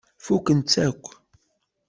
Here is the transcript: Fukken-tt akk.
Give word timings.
Fukken-tt 0.25 0.75
akk. 0.87 1.05